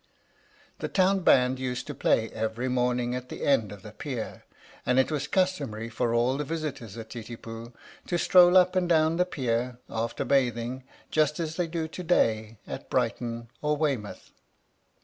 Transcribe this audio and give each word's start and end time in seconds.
The 0.79 0.87
Town 0.87 1.19
Band 1.19 1.59
used 1.59 1.85
to 1.85 1.93
play 1.93 2.29
every 2.31 2.67
morning 2.67 3.13
at 3.13 3.29
the 3.29 3.43
end 3.45 3.71
of 3.71 3.83
the 3.83 3.91
pier, 3.91 4.45
and 4.83 4.97
it 4.97 5.11
was 5.11 5.27
customary 5.27 5.89
for 5.89 6.11
all 6.11 6.37
the 6.37 6.43
visitors 6.43 6.97
at 6.97 7.11
Titipu 7.11 7.71
to 8.07 8.17
stroll 8.17 8.57
up 8.57 8.75
and 8.75 8.89
down 8.89 9.17
the 9.17 9.25
pier, 9.27 9.77
after 9.91 10.25
bathing, 10.25 10.85
just 11.11 11.39
as 11.39 11.55
they 11.55 11.67
do 11.67 11.87
to 11.89 12.01
day 12.03 12.57
at 12.65 12.89
Brighton 12.89 13.49
or 13.61 13.77
Weymouth. 13.77 14.31